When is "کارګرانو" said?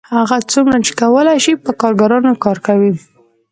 1.81-2.31